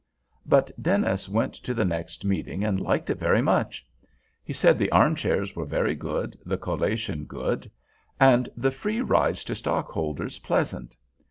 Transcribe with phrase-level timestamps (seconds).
[0.47, 3.85] But Dennis went to the next meeting, and liked it very much.
[4.43, 7.69] He said the armchairs were good, the collation good,
[8.19, 10.97] and the free rides to stockholders pleasant.